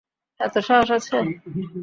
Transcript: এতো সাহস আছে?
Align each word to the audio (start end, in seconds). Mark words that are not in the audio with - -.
এতো 0.39 0.59
সাহস 0.67 0.89
আছে? 0.97 1.17